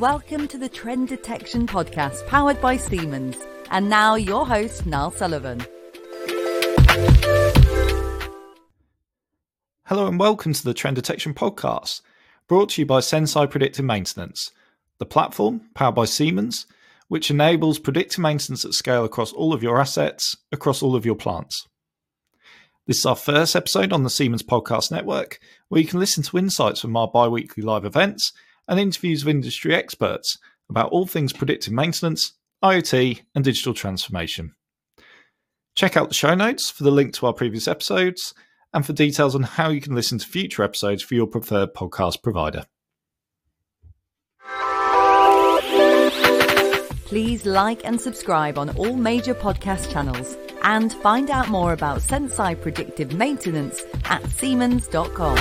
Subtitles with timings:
[0.00, 3.36] Welcome to the Trend Detection Podcast powered by Siemens.
[3.70, 5.62] And now your host, Niall Sullivan.
[9.84, 12.00] Hello and welcome to the Trend Detection Podcast,
[12.48, 14.52] brought to you by Senseye Predictive Maintenance,
[14.96, 16.66] the platform powered by Siemens,
[17.08, 21.14] which enables predictive maintenance at scale across all of your assets, across all of your
[21.14, 21.68] plants.
[22.86, 26.38] This is our first episode on the Siemens Podcast Network, where you can listen to
[26.38, 28.32] insights from our bi weekly live events
[28.68, 34.54] and interviews with industry experts about all things predictive maintenance, IoT, and digital transformation.
[35.74, 38.34] Check out the show notes for the link to our previous episodes
[38.72, 42.22] and for details on how you can listen to future episodes for your preferred podcast
[42.22, 42.64] provider.
[47.10, 52.60] Please like and subscribe on all major podcast channels and find out more about Senseye
[52.60, 55.36] Predictive Maintenance at Siemens.com.